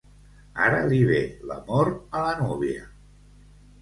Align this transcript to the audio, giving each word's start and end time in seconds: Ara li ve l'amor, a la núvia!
Ara 0.67 0.79
li 0.93 1.01
ve 1.11 1.19
l'amor, 1.51 1.93
a 2.21 2.25
la 2.25 2.33
núvia! 2.41 2.89